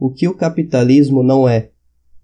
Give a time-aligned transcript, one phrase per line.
[0.00, 1.68] O que o capitalismo não é,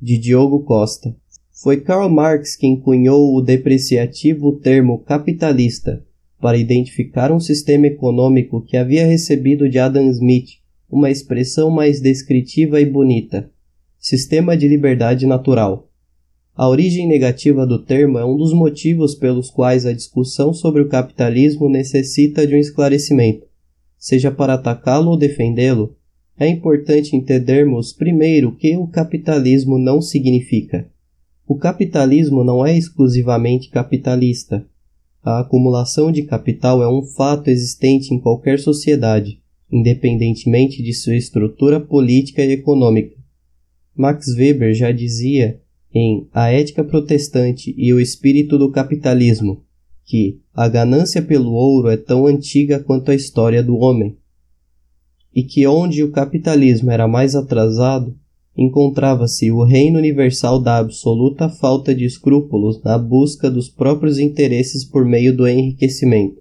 [0.01, 1.15] de Diogo Costa.
[1.53, 6.03] Foi Karl Marx quem cunhou o depreciativo termo capitalista
[6.41, 10.53] para identificar um sistema econômico que havia recebido de Adam Smith
[10.91, 13.51] uma expressão mais descritiva e bonita:
[13.99, 15.87] sistema de liberdade natural.
[16.55, 20.89] A origem negativa do termo é um dos motivos pelos quais a discussão sobre o
[20.89, 23.47] capitalismo necessita de um esclarecimento.
[23.99, 25.95] Seja para atacá-lo ou defendê-lo,
[26.39, 30.87] é importante entendermos primeiro o que o capitalismo não significa.
[31.47, 34.67] O capitalismo não é exclusivamente capitalista.
[35.23, 39.41] A acumulação de capital é um fato existente em qualquer sociedade,
[39.73, 43.17] independentemente de sua estrutura política e econômica.
[43.97, 45.61] Max Weber já dizia
[45.93, 49.65] em A Ética Protestante e o Espírito do Capitalismo,
[50.05, 54.17] que a ganância pelo ouro é tão antiga quanto a história do homem,
[55.37, 58.17] e que onde o capitalismo era mais atrasado,
[58.57, 65.05] encontrava-se o reino universal da absoluta falta de escrúpulos na busca dos próprios interesses por
[65.05, 66.41] meio do enriquecimento.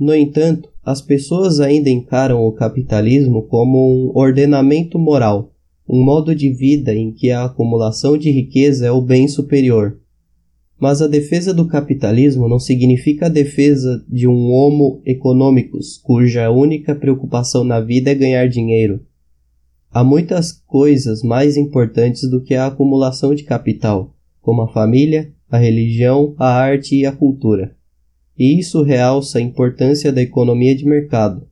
[0.00, 5.52] No entanto, as pessoas ainda encaram o capitalismo como um ordenamento moral
[5.88, 9.98] um modo de vida em que a acumulação de riqueza é o bem superior.
[10.78, 16.94] Mas a defesa do capitalismo não significa a defesa de um homo economicus, cuja única
[16.94, 19.00] preocupação na vida é ganhar dinheiro.
[19.90, 25.56] Há muitas coisas mais importantes do que a acumulação de capital, como a família, a
[25.56, 27.74] religião, a arte e a cultura.
[28.38, 31.46] E isso realça a importância da economia de mercado,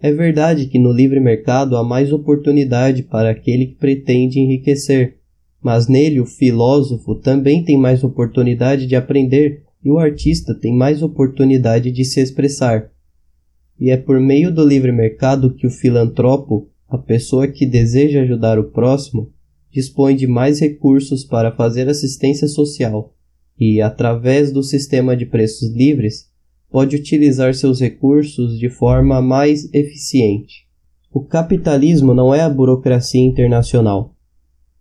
[0.00, 5.16] é verdade que no livre mercado há mais oportunidade para aquele que pretende enriquecer,
[5.62, 11.02] mas nele o filósofo também tem mais oportunidade de aprender e o artista tem mais
[11.02, 12.90] oportunidade de se expressar.
[13.78, 18.58] E é por meio do livre mercado que o filantropo, a pessoa que deseja ajudar
[18.58, 19.32] o próximo,
[19.70, 23.14] dispõe de mais recursos para fazer assistência social
[23.58, 26.28] e, através do sistema de preços livres,
[26.70, 30.66] pode utilizar seus recursos de forma mais eficiente.
[31.12, 34.14] O capitalismo não é a burocracia internacional.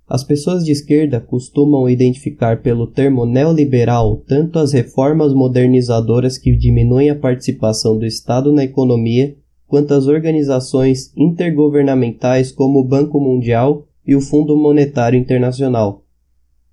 [0.10, 7.10] As pessoas de esquerda costumam identificar pelo termo neoliberal tanto as reformas modernizadoras que diminuem
[7.10, 9.36] a participação do Estado na economia,
[9.68, 16.06] quanto as organizações intergovernamentais como o Banco Mundial e o Fundo Monetário Internacional,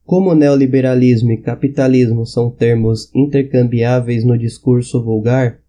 [0.05, 5.61] como neoliberalismo e capitalismo são termos intercambiáveis no discurso vulgar,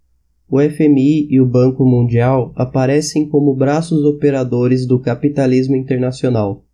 [0.50, 6.65] o FMI e o Banco Mundial aparecem como braços operadores do capitalismo internacional.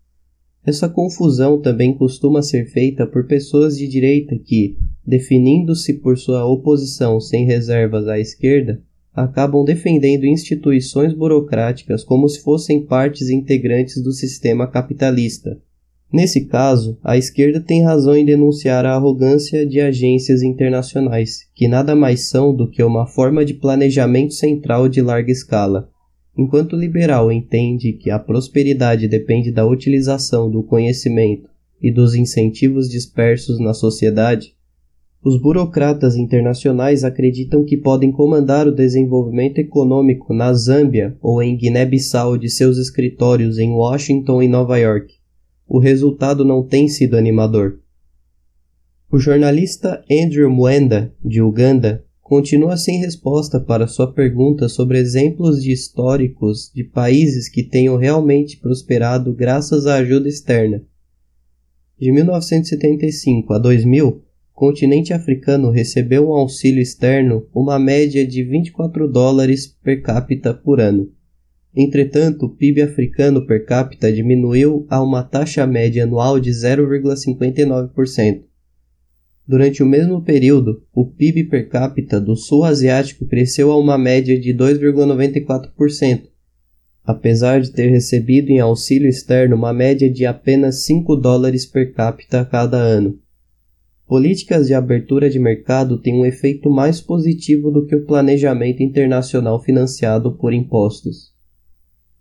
[0.65, 7.19] Essa confusão também costuma ser feita por pessoas de direita que, definindo-se por sua oposição
[7.19, 8.81] sem reservas à esquerda,
[9.13, 15.59] acabam defendendo instituições burocráticas como se fossem partes integrantes do sistema capitalista.
[16.13, 21.95] Nesse caso, a esquerda tem razão em denunciar a arrogância de agências internacionais, que nada
[21.95, 25.89] mais são do que uma forma de planejamento central de larga escala.
[26.37, 31.49] Enquanto o liberal entende que a prosperidade depende da utilização do conhecimento
[31.81, 34.55] e dos incentivos dispersos na sociedade,
[35.23, 42.37] os burocratas internacionais acreditam que podem comandar o desenvolvimento econômico na Zâmbia ou em Guiné-Bissau
[42.37, 45.21] de seus escritórios em Washington e Nova York
[45.73, 47.79] o resultado não tem sido animador.
[49.09, 55.69] O jornalista Andrew Mwenda, de Uganda, continua sem resposta para sua pergunta sobre exemplos de
[55.69, 60.81] históricos de países que tenham realmente prosperado graças à ajuda externa.
[61.99, 64.21] De 1975 a 2000, o
[64.53, 71.11] continente africano recebeu um auxílio externo uma média de 24 dólares per capita por ano.
[71.75, 78.50] Entretanto, o PIB africano per capita diminuiu a uma taxa média anual de 0,59%.
[79.51, 84.39] Durante o mesmo período, o PIB per capita do sul asiático cresceu a uma média
[84.39, 86.29] de 2,94%,
[87.03, 92.39] apesar de ter recebido em auxílio externo uma média de apenas 5 dólares per capita
[92.39, 93.19] a cada ano.
[94.07, 99.61] Políticas de abertura de mercado têm um efeito mais positivo do que o planejamento internacional
[99.61, 101.30] financiado por impostos.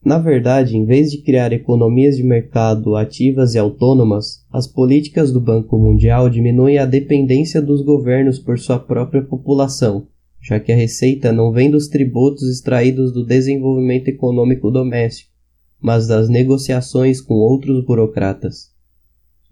[0.02, 5.38] Na verdade, em vez de criar economias de mercado ativas e autônomas, as políticas do
[5.38, 10.06] Banco Mundial diminuem a dependência dos governos por sua própria população,
[10.40, 15.30] já que a receita não vem dos tributos extraídos do desenvolvimento econômico doméstico,
[15.78, 18.70] mas das negociações com outros burocratas.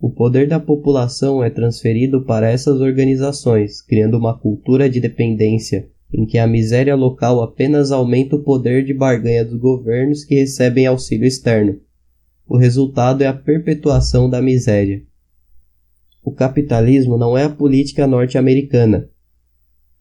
[0.00, 6.24] O poder da população é transferido para essas organizações, criando uma cultura de dependência em
[6.24, 11.26] que a miséria local apenas aumenta o poder de barganha dos governos que recebem auxílio
[11.26, 11.80] externo.
[12.46, 15.02] o resultado é a perpetuação da miséria.
[16.24, 19.08] O capitalismo não é a política norte-americana.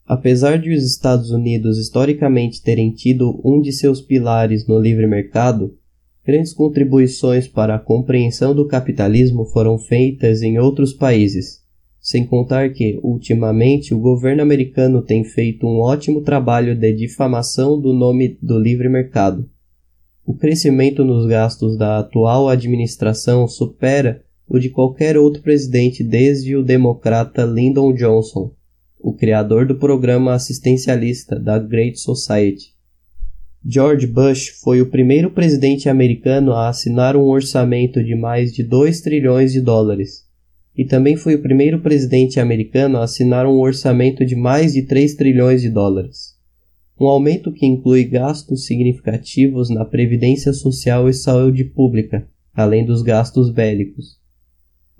[0.06, 5.76] Apesar de os Estados Unidos historicamente terem tido um de seus pilares no livre mercado,
[6.24, 11.62] grandes contribuições para a compreensão do capitalismo foram feitas em outros países,
[12.08, 17.92] sem contar que, ultimamente, o governo americano tem feito um ótimo trabalho de difamação do
[17.92, 19.46] nome do livre mercado.
[20.24, 26.64] O crescimento nos gastos da atual administração supera o de qualquer outro presidente desde o
[26.64, 28.52] democrata Lyndon Johnson,
[28.98, 32.72] o criador do programa assistencialista da Great Society.
[33.62, 39.02] George Bush foi o primeiro presidente americano a assinar um orçamento de mais de 2
[39.02, 40.26] trilhões de dólares
[40.78, 45.16] e também foi o primeiro presidente americano a assinar um orçamento de mais de 3
[45.16, 46.36] trilhões de dólares.
[47.00, 53.50] Um aumento que inclui gastos significativos na previdência social e saúde pública, além dos gastos
[53.50, 54.18] bélicos.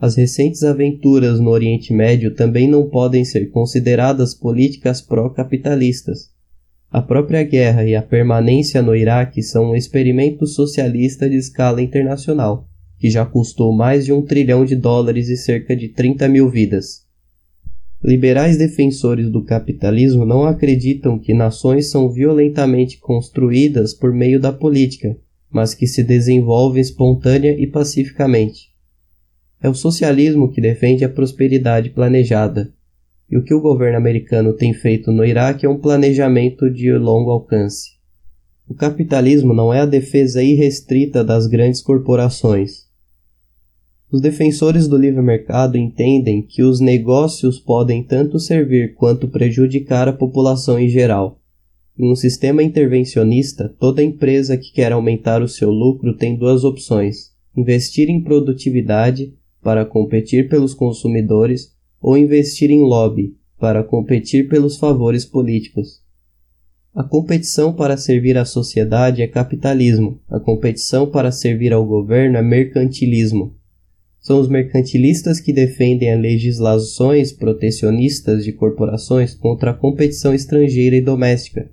[0.01, 6.31] As recentes aventuras no Oriente Médio também não podem ser consideradas políticas pró-capitalistas.
[6.91, 12.68] A própria guerra e a permanência no Iraque são um experimento socialista de escala internacional
[12.99, 17.07] que já custou mais de um trilhão de dólares e cerca de 30 mil vidas.
[18.03, 25.17] Liberais defensores do capitalismo não acreditam que nações são violentamente construídas por meio da política,
[25.51, 28.69] mas que se desenvolvem espontânea e pacificamente.
[29.61, 32.73] É o socialismo que defende a prosperidade planejada,
[33.31, 37.31] e o que o governo americano tem feito no Iraque é um planejamento de longo
[37.31, 37.99] alcance.
[38.69, 42.88] O capitalismo não é a defesa irrestrita das grandes corporações,
[44.11, 50.13] os defensores do livre mercado entendem que os negócios podem tanto servir quanto prejudicar a
[50.13, 51.39] população em geral.
[51.99, 57.33] Em um sistema intervencionista, toda empresa que quer aumentar o seu lucro tem duas opções:
[57.55, 65.25] investir em produtividade para competir pelos consumidores ou investir em lobby para competir pelos favores
[65.25, 66.01] políticos.
[66.95, 72.43] A competição para servir à sociedade é capitalismo, a competição para servir ao governo é
[72.43, 73.58] mercantilismo.
[74.29, 81.71] São os mercantilistas que defendem legislações protecionistas de corporações contra a competição estrangeira e doméstica.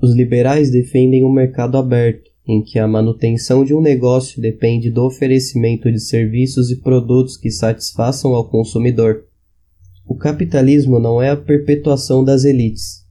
[0.00, 5.04] Os liberais defendem um mercado aberto, em que a manutenção de um negócio depende do
[5.04, 9.24] oferecimento de serviços e produtos que satisfaçam ao consumidor.
[10.06, 13.04] O capitalismo não é a perpetuação das elites.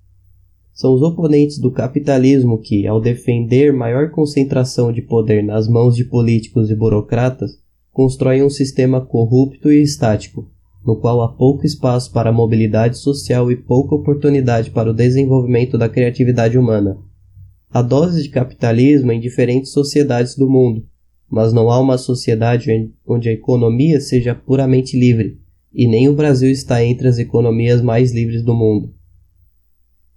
[0.74, 6.06] São os oponentes do capitalismo que, ao defender maior concentração de poder nas mãos de
[6.06, 7.62] políticos e burocratas,
[7.94, 10.50] constroem um sistema corrupto e estático,
[10.84, 15.78] no qual há pouco espaço para a mobilidade social e pouca oportunidade para o desenvolvimento
[15.78, 16.98] da criatividade humana.
[17.70, 20.86] Há doses de capitalismo em diferentes sociedades do mundo,
[21.30, 22.70] mas não há uma sociedade
[23.08, 25.40] onde a economia seja puramente livre,
[25.74, 28.94] e nem o Brasil está entre as economias mais livres do mundo.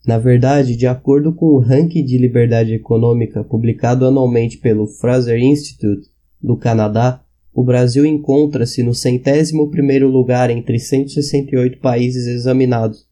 [0.06, 6.08] Na verdade, de acordo com o ranking de liberdade econômica publicado anualmente pelo Fraser Institute
[6.40, 7.22] do Canadá,
[7.56, 13.06] o Brasil encontra-se no centésimo primeiro lugar entre 168 países examinados,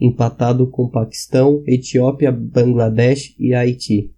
[0.00, 4.12] empatado com Paquistão, Etiópia, Bangladesh e Haiti.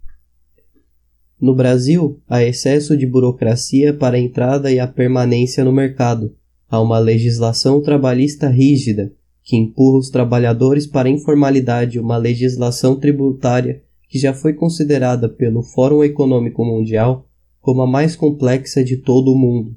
[1.41, 6.35] No Brasil, há excesso de burocracia para a entrada e a permanência no mercado.
[6.69, 13.81] Há uma legislação trabalhista rígida, que empurra os trabalhadores para a informalidade, uma legislação tributária
[14.07, 17.25] que já foi considerada pelo Fórum Econômico Mundial
[17.61, 19.75] como a mais complexa de todo o mundo.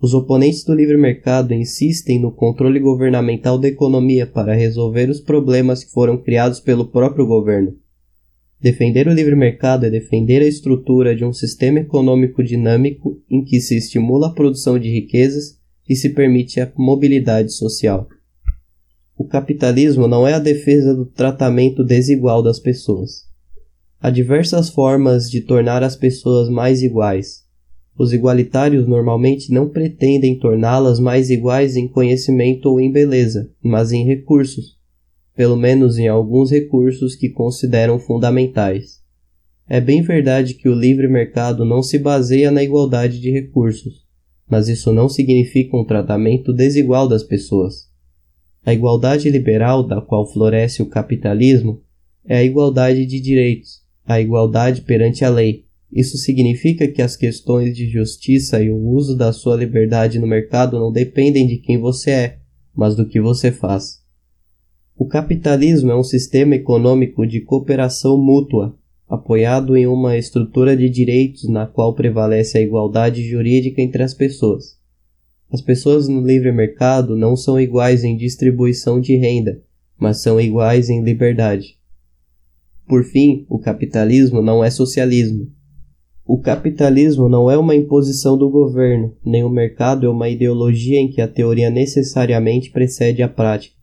[0.00, 5.84] Os oponentes do livre mercado insistem no controle governamental da economia para resolver os problemas
[5.84, 7.76] que foram criados pelo próprio governo.
[8.60, 13.60] Defender o livre mercado é defender a estrutura de um sistema econômico dinâmico em que
[13.60, 15.58] se estimula a produção de riquezas
[15.88, 18.08] e se permite a mobilidade social.
[19.16, 23.28] O capitalismo não é a defesa do tratamento desigual das pessoas.
[24.04, 27.42] Há diversas formas de tornar as pessoas mais iguais.
[27.98, 34.04] Os igualitários normalmente não pretendem torná-las mais iguais em conhecimento ou em beleza, mas em
[34.04, 34.76] recursos,
[35.34, 39.00] pelo menos em alguns recursos que consideram fundamentais.
[39.66, 44.04] É bem verdade que o livre mercado não se baseia na igualdade de recursos,
[44.46, 47.88] mas isso não significa um tratamento desigual das pessoas.
[48.66, 51.80] A igualdade liberal da qual floresce o capitalismo
[52.26, 55.64] é a igualdade de direitos, a igualdade perante a lei.
[55.92, 60.78] Isso significa que as questões de justiça e o uso da sua liberdade no mercado
[60.78, 62.38] não dependem de quem você é,
[62.74, 64.02] mas do que você faz.
[64.96, 68.76] O capitalismo é um sistema econômico de cooperação mútua.
[69.06, 74.78] apoiado em uma estrutura de direitos na qual prevalece a igualdade jurídica entre as pessoas.
[75.52, 79.62] As pessoas no livre mercado não são iguais em distribuição de renda,
[79.96, 81.78] mas são iguais em liberdade.
[82.86, 85.50] Por fim, o capitalismo não é socialismo.
[86.26, 91.10] O capitalismo não é uma imposição do governo, nem o mercado é uma ideologia em
[91.10, 93.76] que a teoria necessariamente precede a prática.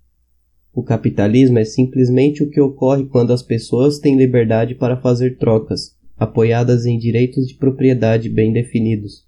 [0.74, 5.96] O capitalismo é simplesmente o que ocorre quando as pessoas têm liberdade para fazer trocas,
[6.17, 9.25] apoiadas em direitos de propriedade bem definidos.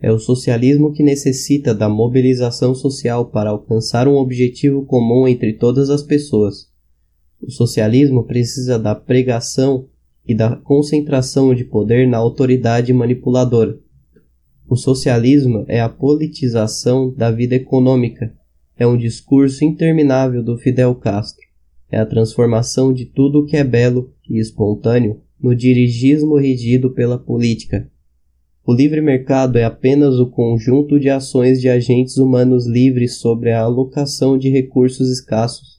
[0.00, 5.88] É o socialismo que necessita da mobilização social para alcançar um objetivo comum entre todas
[5.88, 6.73] as pessoas.
[7.46, 9.86] O socialismo precisa da pregação
[10.26, 13.78] e da concentração de poder na autoridade manipuladora.
[14.68, 18.32] O socialismo é a politização da vida econômica
[18.76, 21.44] é um discurso interminável do Fidel Castro.
[21.90, 27.18] É a transformação de tudo o que é belo e espontâneo no dirigismo regido pela
[27.18, 27.88] política.
[28.66, 33.60] O livre mercado é apenas o conjunto de ações de agentes humanos livres sobre a
[33.60, 35.73] alocação de recursos escassos.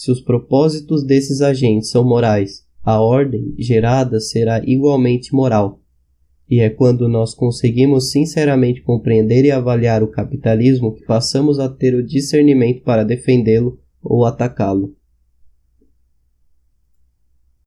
[0.00, 5.78] Se os propósitos desses agentes são morais, a ordem gerada será igualmente moral.
[6.48, 11.94] E é quando nós conseguimos sinceramente compreender e avaliar o capitalismo que passamos a ter
[11.94, 14.96] o discernimento para defendê-lo ou atacá-lo.